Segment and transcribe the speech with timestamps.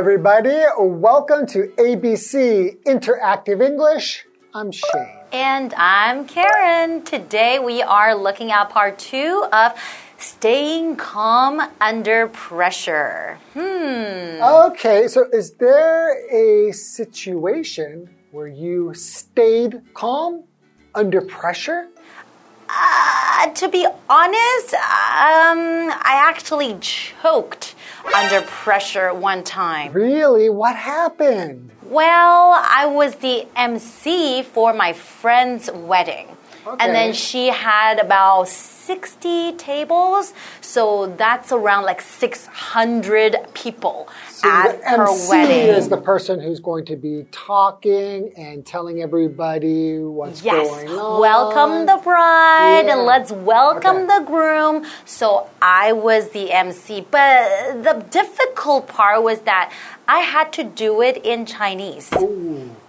[0.00, 0.58] Everybody.
[0.78, 4.24] Welcome to ABC Interactive English.
[4.54, 5.18] I'm Shane.
[5.30, 7.02] And I'm Karen.
[7.02, 9.72] Today we are looking at part two of
[10.16, 13.38] staying calm under pressure.
[13.52, 14.42] Hmm.
[14.42, 20.44] Okay, so is there a situation where you stayed calm
[20.94, 21.88] under pressure?
[22.70, 27.74] Uh, to be honest, um, I actually choked
[28.14, 29.92] under pressure one time.
[29.92, 30.48] Really?
[30.48, 31.70] What happened?
[31.82, 36.28] Well, I was the MC for my friend's wedding.
[36.66, 36.76] Okay.
[36.84, 38.48] And then she had about
[38.94, 45.68] 60 tables, so that's around like 600 people So at the her MC wedding.
[45.68, 51.20] is the person who's going to be talking and telling everybody what's Yes, going on.
[51.20, 52.94] welcome the bride Yeah.
[52.94, 54.18] and let's welcome Okay.
[54.18, 54.84] the groom.
[55.04, 59.70] So I was the MC, but the difficult part was that
[60.08, 62.10] I had to do it in Chinese.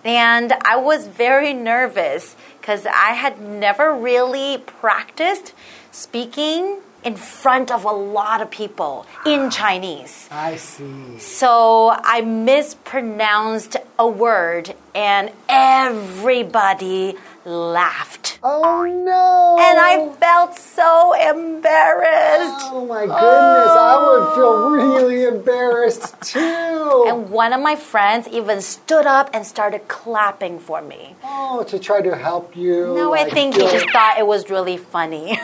[0.03, 5.53] And I was very nervous because I had never really practiced
[5.91, 10.27] speaking in front of a lot of people in Chinese.
[10.31, 11.17] I see.
[11.19, 18.39] So I mispronounced a word and everybody laughed.
[18.43, 19.57] Oh no!
[19.59, 22.69] And I felt so embarrassed.
[22.71, 27.05] Oh my goodness, I would feel really embarrassed too.
[27.07, 31.15] And one of my friends even stood up and started clapping for me.
[31.23, 32.93] oh, to try to help you.
[32.95, 35.29] No, I like, think he just thought it was really funny.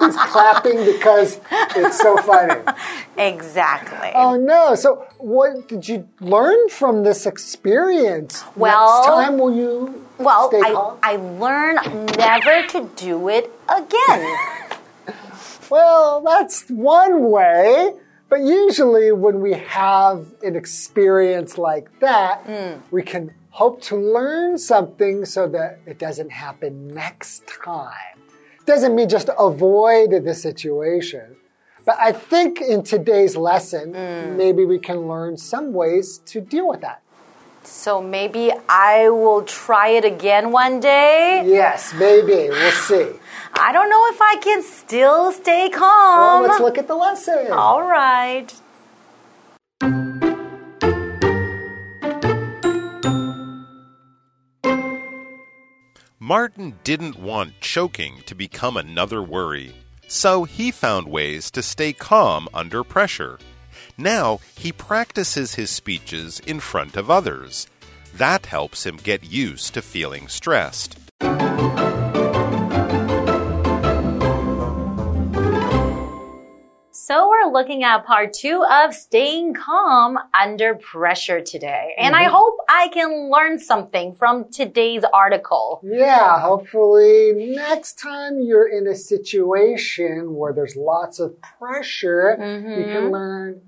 [0.00, 1.40] he's clapping because
[1.76, 2.60] it's so funny.
[3.16, 4.10] exactly.
[4.14, 4.74] Oh no!
[4.74, 8.44] So, what did you learn from this experience?
[8.56, 10.98] Well- Next time will you well, stay I, calm?
[11.02, 14.36] I learned never to do it again.
[15.70, 17.92] Well, that's one way.
[18.28, 22.80] But usually, when we have an experience like that, Hmm.
[22.90, 28.16] we can hope to learn something so that it doesn't happen next time.
[28.66, 31.36] Doesn't mean just avoid the situation.
[31.84, 34.36] But I think in today's lesson, Hmm.
[34.36, 37.00] maybe we can learn some ways to deal with that.
[37.64, 41.42] So maybe I will try it again one day.
[41.46, 42.48] Yes, maybe.
[42.48, 43.10] We'll see.
[43.54, 46.42] I don't know if I can still stay Well, calm.
[46.44, 47.48] let's look at the lesson.
[47.52, 48.52] All right.
[56.18, 59.72] Martin didn't want choking to become another worry,
[60.06, 63.38] so he found ways to stay calm under pressure.
[63.96, 67.66] Now he practices his speeches in front of others.
[68.14, 70.96] That helps him get used to feeling stressed.
[77.10, 81.92] So we're looking at part two of staying calm under pressure today.
[81.98, 82.34] And I mm-hmm.
[82.34, 85.80] hope I can learn something from today's article.
[85.82, 92.92] Yeah, hopefully next time you're in a situation where there's lots of pressure, you can
[92.92, 93.12] mm-hmm.
[93.12, 93.60] learn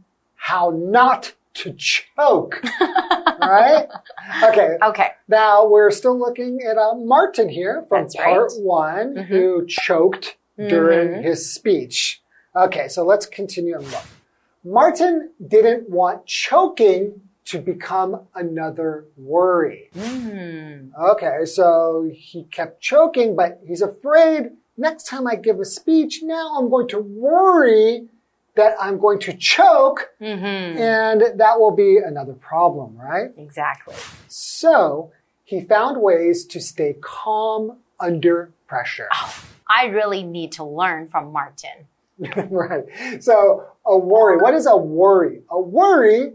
[0.42, 2.60] how not to choke.
[3.40, 3.86] right?
[4.44, 4.76] Okay.
[4.82, 5.08] Okay.
[5.28, 8.24] Now we're still looking at uh, Martin here from That's right.
[8.24, 9.22] part one mm-hmm.
[9.22, 11.22] who choked during mm-hmm.
[11.22, 12.22] his speech.
[12.56, 14.04] Okay, so let's continue and look.
[14.64, 19.90] Martin didn't want choking to become another worry.
[19.94, 20.88] Hmm.
[20.98, 26.56] Okay, so he kept choking, but he's afraid next time I give a speech, now
[26.58, 28.08] I'm going to worry
[28.54, 33.30] that I'm going to choke, and that will be another problem, right?
[33.36, 33.94] Exactly.
[34.28, 35.12] So
[35.44, 39.08] he found ways to stay calm under pressure.
[39.68, 41.86] I really need to learn from Martin.
[42.50, 42.84] right.
[43.22, 44.36] So a worry.
[44.36, 45.42] What is a worry?
[45.50, 46.32] A worry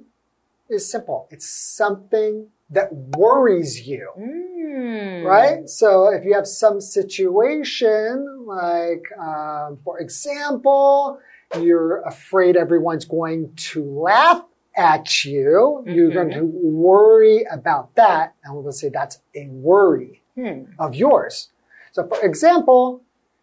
[0.70, 1.28] is simple.
[1.32, 4.10] It's something that worries you.
[4.16, 5.24] Hmm.
[5.26, 5.70] Right?
[5.70, 11.20] So if you have some situation, like, um, for example,
[11.56, 14.44] you're afraid everyone's going to laugh
[14.76, 16.72] at you, you're going to mm-hmm.
[16.72, 18.36] worry about that.
[18.44, 20.66] And we'll say that's a worry hmm.
[20.78, 21.50] of yours.
[21.92, 23.02] So for example,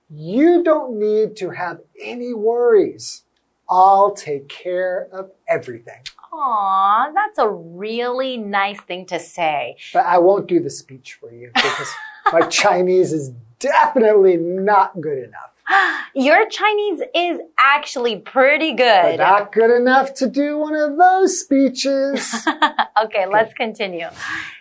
[0.08, 3.24] you don't need to have any worries.
[3.68, 6.02] I'll take care of everything.
[6.32, 9.76] Aw, that's a really nice thing to say.
[9.92, 11.88] But I won't do the speech for you because
[12.32, 15.53] my Chinese is definitely not good enough.
[16.14, 19.02] Your Chinese is actually pretty good.
[19.02, 22.46] But not good enough to do one of those speeches.
[23.04, 24.08] okay, let's continue.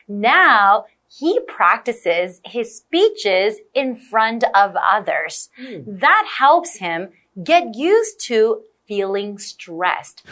[0.07, 5.49] Now, he practices his speeches in front of others.
[5.57, 5.81] Hmm.
[5.85, 7.09] That helps him
[7.43, 10.23] get used to feeling stressed.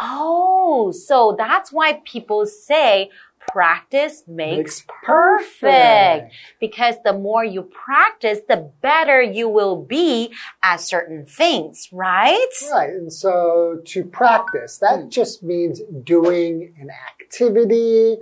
[0.00, 3.10] Oh, so that's why people say
[3.48, 5.60] practice makes, Makes perfect.
[5.60, 6.34] perfect.
[6.60, 10.32] Because the more you practice, the better you will be
[10.62, 12.48] at certain things, right?
[12.72, 12.90] Right.
[12.90, 15.08] And so to practice, that Hmm.
[15.08, 18.18] just means doing an activity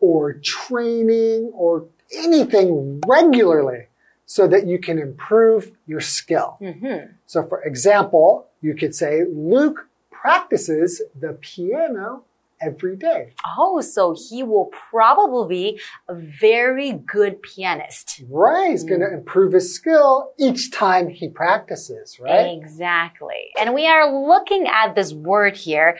[0.00, 3.86] or training or anything regularly
[4.26, 6.56] so that you can improve your skill.
[6.60, 7.12] Mm-hmm.
[7.26, 12.24] So, for example, you could say Luke practices the piano
[12.62, 13.34] every day.
[13.58, 18.22] Oh, so he will probably be a very good pianist.
[18.28, 18.70] Right.
[18.70, 19.18] He's going to mm.
[19.18, 22.58] improve his skill each time he practices, right?
[22.58, 23.50] Exactly.
[23.58, 25.98] And we are looking at this word here,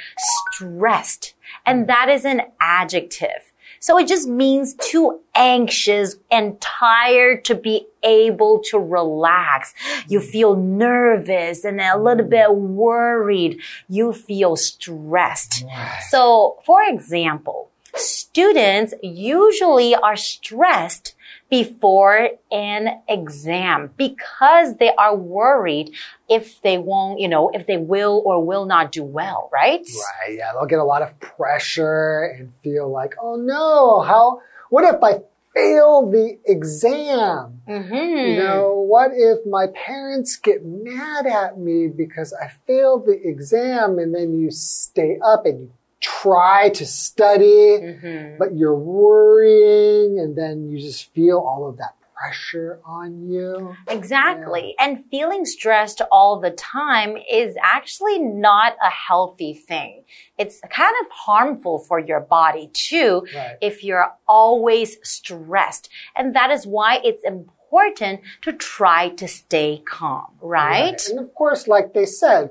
[0.52, 1.34] stressed.
[1.66, 1.86] And mm.
[1.88, 3.51] that is an adjective.
[3.82, 9.74] So it just means too anxious and tired to be able to relax.
[10.06, 10.24] You mm.
[10.24, 12.30] feel nervous and a little mm.
[12.30, 13.60] bit worried.
[13.88, 15.64] You feel stressed.
[16.10, 21.14] So, for example, students usually are stressed
[21.50, 25.92] before an exam because they are worried
[26.28, 29.80] if they won't, you know, if they will or will not do well, right?
[29.80, 30.38] Right.
[30.38, 30.52] Yeah.
[30.54, 34.40] They'll get a lot of pressure and feel like, oh no, how,
[34.70, 35.20] what if I
[35.54, 37.60] fail the exam?
[37.68, 37.94] Mm-hmm.
[37.94, 43.98] You know, what if my parents get mad at me because I failed the exam
[43.98, 45.72] and then you stay up and you
[46.02, 48.38] try to study, Mm-hmm.
[48.38, 53.74] but you're worrying and then you just feel all of that pressure on you.
[53.88, 54.74] Exactly.
[54.78, 60.04] And feeling stressed all the time is actually not a healthy thing.
[60.38, 63.56] It's kind of harmful for your body too Right.
[63.60, 65.88] if you're always stressed.
[66.14, 71.00] And that is why it's important to try to stay calm, right?
[71.08, 72.50] And of course, like they said,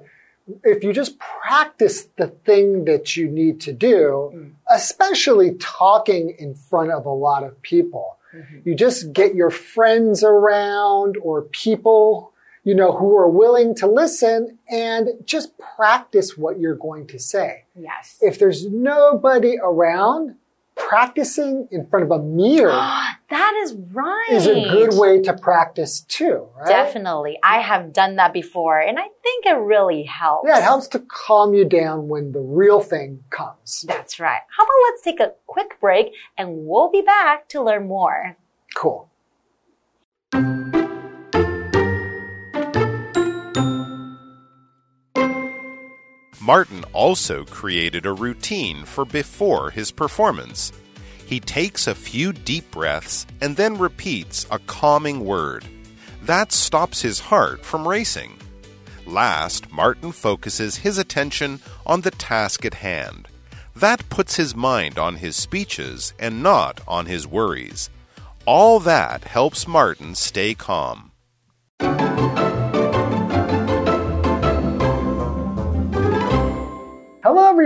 [0.63, 4.51] if you just practice the thing that you need to do, Mm.
[4.69, 8.59] especially talking in front of a lot of people, Mm-hmm.
[8.63, 12.31] you just get your friends around or people,
[12.63, 17.65] you know, who are willing to listen and just practice what you're going to say.
[17.75, 18.17] Yes.
[18.21, 20.35] If there's nobody around,
[20.88, 22.72] practicing in front of a mirror
[23.30, 24.28] that is right.
[24.31, 26.68] is a good way to practice too, right?
[26.68, 27.38] Definitely.
[27.44, 30.48] I have done that before and I think it really helps.
[30.48, 33.86] Yeah, it helps to calm you down when the real thing comes.
[33.88, 34.42] That's right.
[34.57, 38.38] How about let's take a quick break and we'll be back to learn more.
[38.75, 39.10] Cool.
[46.41, 50.71] Martin also created a routine for before his performance.
[51.25, 55.65] He takes a few deep breaths and then repeats a calming word.
[56.23, 58.38] That stops his heart from racing.
[59.05, 63.27] Last, Martin focuses his attention on the task at hand.
[63.75, 67.89] That puts his mind on his speeches and not on his worries.
[68.45, 71.10] All that helps Martin stay calm.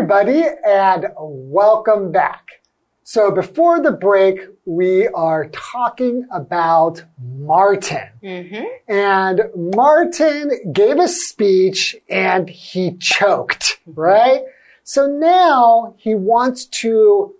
[0.05, 2.61] Everybody, and welcome back.
[3.01, 8.09] So, before the break, we are talking about Martin.
[8.23, 8.65] Mm-hmm.
[8.87, 9.41] And
[9.73, 14.43] Martin gave a speech and he choked, right?
[14.83, 17.33] So now he wants to,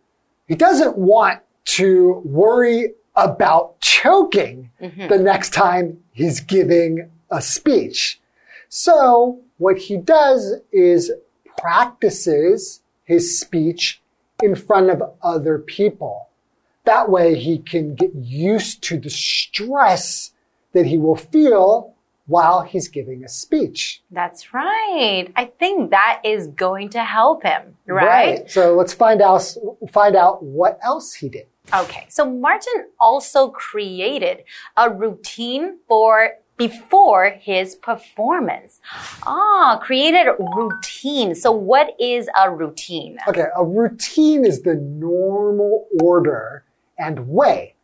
[0.48, 8.20] he doesn't want to worry about choking the next time he's giving a speech.
[8.70, 11.12] So what he does is
[11.66, 14.00] practices his speech
[14.44, 16.30] in front of other people.
[16.84, 20.32] That way he can get used to the stress
[20.74, 21.96] that he will feel
[22.28, 24.04] while he's giving a speech.
[24.12, 25.28] That's right.
[25.36, 28.50] I think that is going to help him, right?
[28.50, 29.42] So let's find out
[29.92, 31.48] find out what else he did.
[31.74, 32.06] Okay.
[32.10, 34.44] So Martin also created
[34.78, 38.80] a routine for before his performance.
[39.24, 41.36] Ah, created a routine.
[41.36, 43.18] So what is a routine?
[43.28, 46.64] Okay, a routine is the normal order
[46.98, 47.76] and way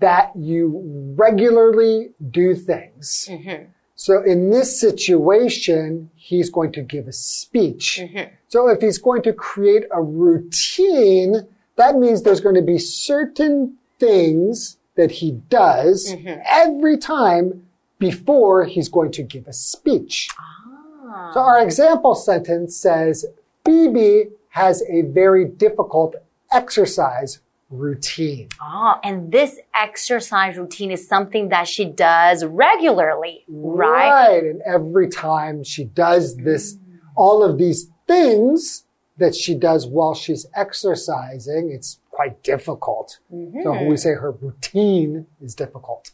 [0.00, 3.28] that you regularly do things.
[3.30, 3.70] Mm-hmm.
[3.94, 8.00] So in this situation, he's going to give a speech.
[8.02, 8.34] Mm-hmm.
[8.48, 13.76] So if he's going to create a routine, that means there's going to be certain
[14.00, 16.40] things that he does mm-hmm.
[16.44, 17.64] every time
[18.02, 20.28] before he's going to give a speech.
[20.36, 21.30] Ah.
[21.32, 23.24] So our example sentence says,
[23.64, 26.16] Phoebe has a very difficult
[26.50, 27.38] exercise
[27.70, 28.48] routine.
[28.60, 34.10] Ah, and this exercise routine is something that she does regularly, right?
[34.10, 34.42] Right.
[34.42, 36.76] And every time she does this
[37.14, 38.84] all of these things
[39.18, 43.20] that she does while she's exercising, it's quite difficult.
[43.62, 46.10] So we say her routine is difficult.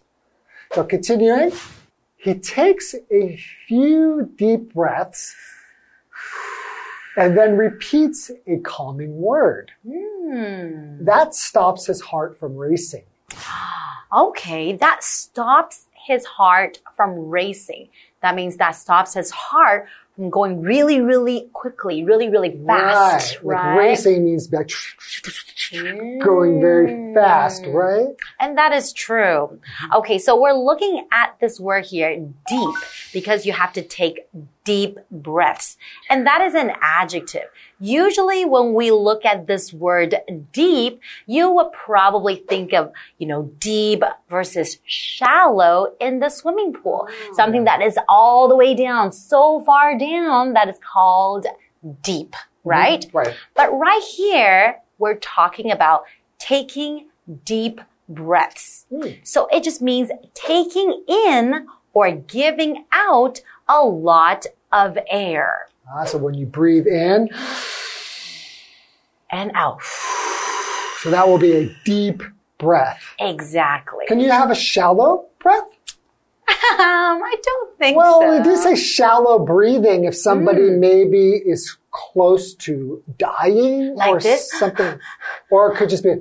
[0.72, 1.52] So continuing,
[2.16, 5.34] he takes a few deep breaths
[7.16, 9.72] and then repeats a calming word.
[9.86, 11.04] Hmm.
[11.04, 13.04] That stops his heart from racing.
[14.12, 17.88] Okay, that stops his heart from racing.
[18.22, 19.86] That means that stops his heart
[20.30, 23.76] going really, really quickly, really, really fast, Like right?
[23.76, 24.70] racing means like
[26.20, 27.72] going very fast, mm.
[27.72, 28.16] right?
[28.40, 29.60] And that is true.
[29.60, 29.92] Mm-hmm.
[29.98, 32.16] Okay, so we're looking at this word here,
[32.48, 32.74] deep,
[33.12, 34.26] because you have to take
[34.68, 35.78] deep breaths.
[36.10, 37.48] And that is an adjective.
[37.80, 40.16] Usually when we look at this word
[40.52, 47.08] deep, you would probably think of, you know, deep versus shallow in the swimming pool.
[47.32, 51.46] Something that is all the way down, so far down that is called
[52.02, 52.68] deep, mm-hmm.
[52.68, 53.06] right?
[53.14, 53.34] Right.
[53.56, 56.04] But right here, we're talking about
[56.38, 57.06] taking
[57.46, 58.84] deep breaths.
[58.92, 59.26] Mm.
[59.26, 66.18] So it just means taking in or giving out a lot of air Ah, so
[66.18, 67.30] when you breathe in,
[69.30, 69.80] and out.
[71.00, 72.22] so that will be a deep
[72.58, 73.02] breath.
[73.18, 74.04] Exactly.
[74.06, 75.64] Can you have a shallow breath?
[76.48, 78.36] Um, I don't think Well, so.
[78.38, 80.80] we do say shallow breathing if somebody Hmm.
[80.80, 84.50] maybe is close to dying Like or this?
[84.58, 84.98] something.
[85.50, 86.14] Or it could just be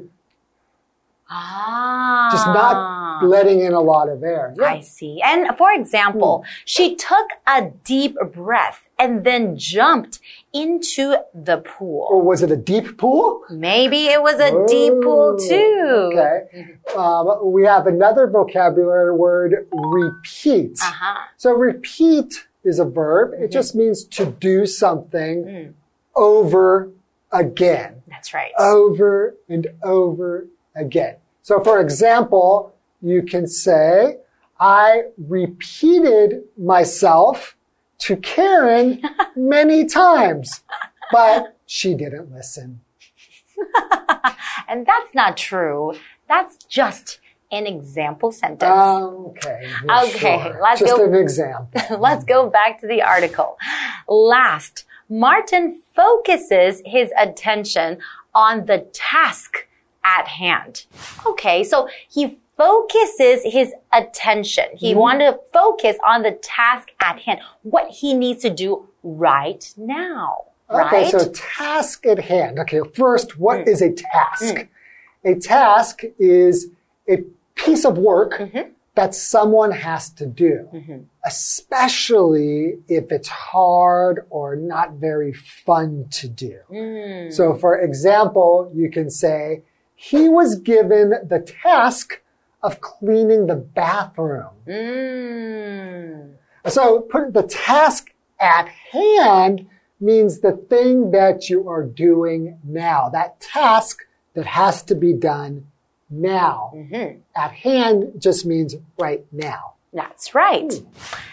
[1.29, 2.29] ah.
[2.31, 4.53] just not letting in a lot of air.
[4.57, 4.65] Yeah.
[4.65, 5.22] I see.
[5.24, 6.50] And for example, Hmm.
[6.65, 10.19] she took a deep breath and then jumped
[10.53, 12.07] into the pool.
[12.10, 13.41] Or was it a deep pool?
[13.50, 16.17] Maybe it was a deep pool Oh, too.
[16.17, 16.77] Okay.
[16.96, 20.79] Um, we have another vocabulary word, repeat.
[20.81, 21.19] Uh-huh.
[21.38, 23.34] So repeat is a verb.
[23.39, 25.74] It just means to do something
[26.15, 26.89] over
[27.31, 28.01] again.
[28.07, 28.51] That's right.
[28.57, 31.15] Over and over again.
[31.41, 34.17] So for example, you can say,
[34.60, 37.55] I repeated myself
[38.00, 39.01] to Karen
[39.36, 40.63] many times,
[41.12, 42.81] but she didn't listen.
[44.67, 45.93] and that's not true.
[46.27, 47.19] That's just
[47.51, 48.63] an example sentence.
[48.63, 49.69] Okay.
[49.89, 50.60] Okay, sure.
[50.62, 51.81] let's Just go- an example.
[51.98, 53.57] Let's go back to the article.
[54.10, 58.00] Last, Martin focuses his attention
[58.36, 59.67] on the task
[60.18, 60.86] at hand.
[61.26, 64.66] Okay, so he focuses his attention.
[64.76, 69.64] He wanted to focus on the task at hand, what he needs to do right
[69.78, 70.46] now.
[70.70, 71.12] Okay, Right?
[71.12, 72.60] so task at hand.
[72.60, 73.68] Okay, first, what Mm.
[73.68, 74.68] is a task?
[75.24, 76.68] A task is
[77.08, 77.18] a
[77.56, 78.70] piece of work Mm-hmm.
[78.96, 80.68] that someone has to do,
[81.26, 86.58] especially if it's hard or not very fun to do.
[86.72, 87.32] Mm.
[87.32, 89.62] So, for example, you can say,
[90.00, 92.22] he was given the task
[92.62, 94.51] of cleaning the bathroom.
[94.68, 96.36] Mm.
[96.68, 99.68] So put the task at hand
[100.00, 103.10] means the thing that you are doing now.
[103.10, 105.66] That task that has to be done
[106.12, 106.74] now.
[107.36, 109.74] At hand just means right now.
[109.94, 110.72] That's right.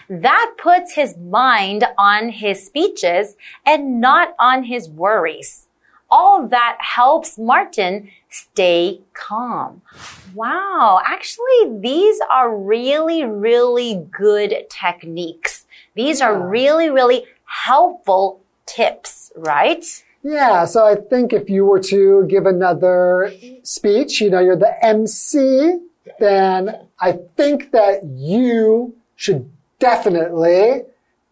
[0.09, 5.67] That puts his mind on his speeches and not on his worries.
[6.09, 9.81] All that helps Martin stay calm.
[10.33, 11.01] Wow.
[11.05, 15.65] Actually, these are really, really good techniques.
[15.95, 19.85] These are really, really helpful tips, right?
[20.23, 23.31] Yeah, so I think if you were to give another
[23.61, 25.77] speech, you know, you're the MC,
[26.19, 30.81] then I think that you should definitely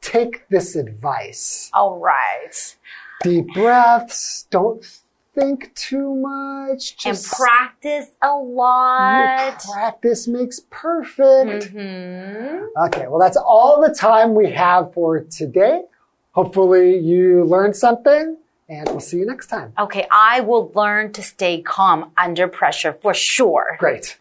[0.01, 1.71] take this advice.
[1.73, 2.75] All right.
[3.23, 4.85] Deep breaths, don't
[5.33, 6.91] think too much.
[7.05, 9.63] And Just practice a lot.
[9.71, 11.71] practice makes perfect.
[11.71, 12.65] Hmm.
[12.85, 15.83] Okay, well, that's all the time we have for today.
[16.31, 18.37] Hopefully, you learned something,
[18.69, 19.73] and we'll see you next time.
[19.77, 23.77] Okay, I will learn to stay calm under pressure for sure.
[23.79, 24.19] Great.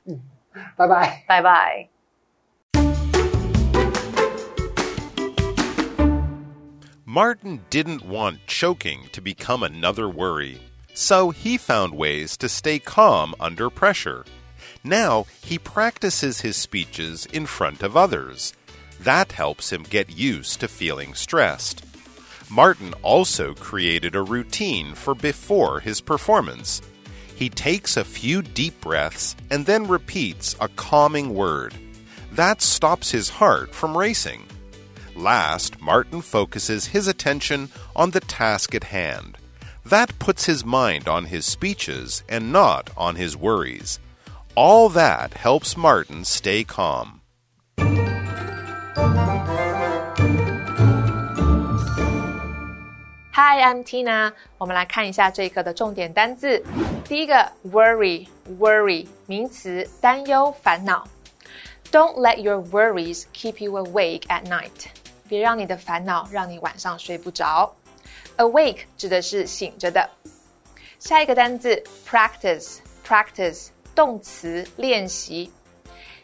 [0.77, 1.25] Bye bye.
[1.29, 1.89] Bye bye.
[7.13, 10.59] Martin didn't want choking to become another worry,
[10.95, 14.25] so he found ways to stay calm under pressure.
[14.83, 18.55] Now he practices his speeches in front of others.
[18.99, 21.85] That helps him get used to feeling stressed.
[22.49, 26.81] Martin also created a routine for before his performance.
[27.37, 31.75] He takes a few deep breaths and then repeats a calming word.
[32.33, 34.47] That stops his heart from racing.
[35.16, 39.38] Last, Martin focuses his attention on the task at hand.
[39.84, 44.00] That puts his mind on his speeches and not on his worries.
[44.56, 47.22] All that helps Martin stay calm.
[53.32, 54.34] Hi, I'm Tina。
[54.58, 56.62] 我们来看一下这一课的重点单字。
[57.08, 61.08] 第一个，worry，worry，名词，担忧、烦恼。
[61.92, 64.88] Don't let your worries keep you awake at night。
[65.32, 67.76] 别让你的烦恼让你晚上睡不着。
[68.38, 70.10] Awake 指的是醒着的。
[71.00, 75.52] 下一个单字，practice，practice，动词，练习。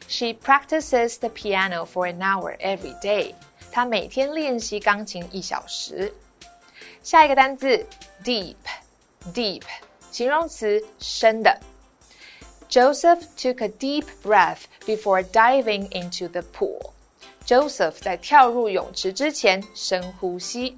[0.08, 3.34] She practices the piano for an hour every day。
[3.72, 6.14] 她每天练习钢琴一小时。
[7.02, 7.86] 下一个单字，
[8.24, 9.64] deep，deep，
[10.12, 11.60] 形容词，深的。
[12.70, 16.94] Joseph took a deep breath before diving into the pool.
[17.49, 20.77] Joseph 在跳入泳池之前深呼吸。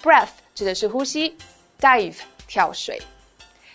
[0.00, 1.36] Breath 指的是呼吸
[1.80, 3.02] ，dive 跳水。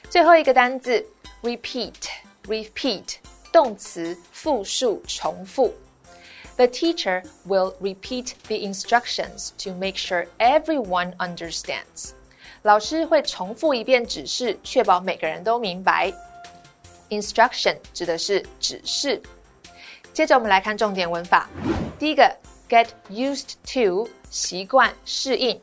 [0.09, 1.05] 最后一个单字
[1.43, 3.15] ，repeat，repeat
[3.51, 5.73] 动词，复数，重复。
[6.55, 12.11] The teacher will repeat the instructions to make sure everyone understands.
[12.61, 16.13] 老师会重复一遍指示，确保每个人都明白。
[17.09, 19.21] Instruction 指的是指示。
[20.13, 21.49] 接着我们来看重点文法。
[22.00, 22.36] 第一个，
[22.68, 25.60] get used to 习惯适应。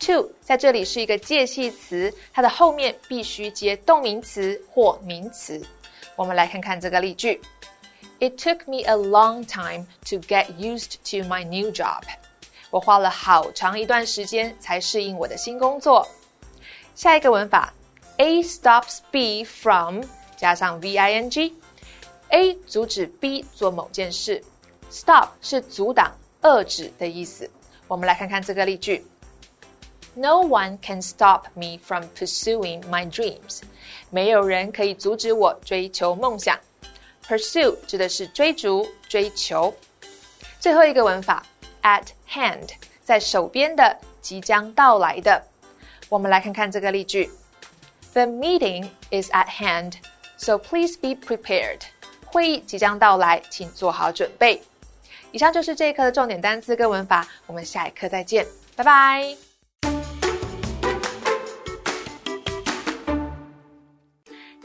[0.00, 5.64] to 在这里是一个介系词，它的后面必须接动名词或名词。
[6.16, 7.40] 我们来看看这个例句：
[8.20, 12.02] It took me a long time to get used to my new job。
[12.70, 16.06] 我花了好长一段时间才适应我的新工作。
[16.94, 17.72] 下一个文法，
[18.18, 20.02] A stops B from
[20.36, 24.42] 加上 v i n g，A 阻止 B 做某件事
[24.91, 27.49] ，stop 是阻挡、遏制的意思。
[27.87, 29.05] 我们来看看这个例句
[30.13, 33.61] ：No one can stop me from pursuing my dreams。
[34.09, 36.59] 没有人可以阻止我追求梦想。
[37.27, 39.73] Pursue 指的是追逐、追求。
[40.59, 41.45] 最后一个文法
[41.83, 42.69] ，at hand
[43.03, 45.43] 在手边的、即将到来的。
[46.09, 47.29] 我们来看看这个例句
[48.13, 49.93] ：The meeting is at hand。
[50.37, 51.81] So please be prepared.
[52.25, 54.61] 会议即将到来，请做好准备。
[55.31, 59.48] 以上就是这一课的重点单词跟文法，我们下一课再见，拜拜。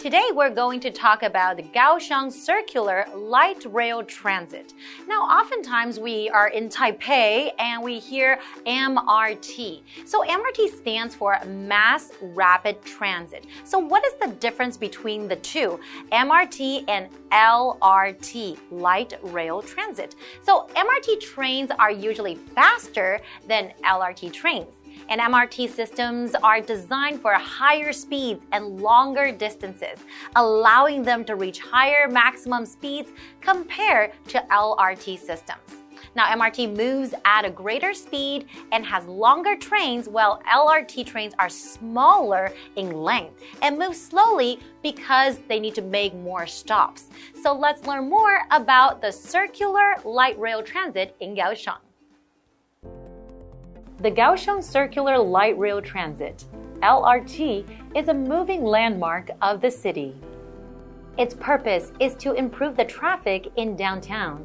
[0.04, 4.74] Today we're going to talk about the Kaohsiung Circular Light Rail Transit.
[5.08, 9.80] Now, oftentimes we are in Taipei and we hear MRT.
[10.04, 13.46] So MRT stands for Mass Rapid Transit.
[13.64, 15.80] So what is the difference between the two?
[16.12, 20.16] MRT and LRT, Light Rail Transit.
[20.42, 24.74] So MRT trains are usually faster than LRT trains
[25.08, 29.98] and MRT systems are designed for higher speeds and longer distances,
[30.36, 35.84] allowing them to reach higher maximum speeds compared to LRT systems.
[36.16, 41.48] Now, MRT moves at a greater speed and has longer trains, while LRT trains are
[41.48, 47.08] smaller in length and move slowly because they need to make more stops.
[47.42, 51.83] So let's learn more about the circular light rail transit in Kaohsiung.
[53.98, 56.44] The Kaohsiung Circular Light Rail Transit,
[56.80, 57.64] LRT,
[57.96, 60.16] is a moving landmark of the city.
[61.16, 64.44] Its purpose is to improve the traffic in downtown.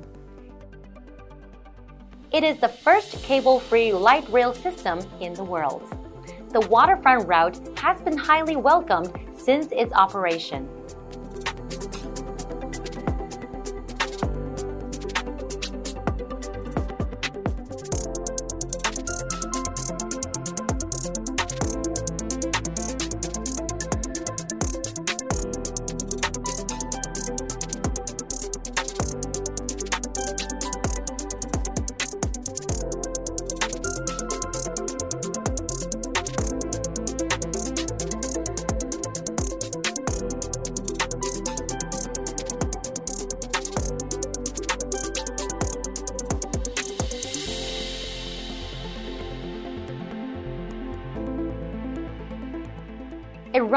[2.32, 5.82] It is the first cable free light rail system in the world.
[6.52, 10.70] The waterfront route has been highly welcomed since its operation.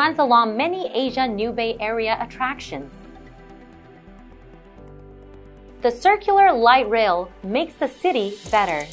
[0.03, 2.93] Runs along many Asia New Bay Area attractions.
[5.83, 8.85] The circular light rail makes the city better.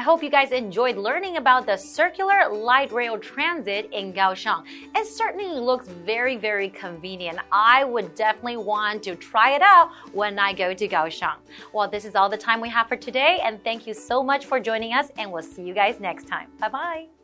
[0.00, 4.64] I hope you guys enjoyed learning about the circular light rail transit in Kaohsiung.
[4.96, 7.38] It certainly looks very, very convenient.
[7.52, 11.36] I would definitely want to try it out when I go to Kaohsiung.
[11.74, 14.46] Well, this is all the time we have for today, and thank you so much
[14.46, 16.48] for joining us, and we'll see you guys next time.
[16.58, 17.19] Bye bye.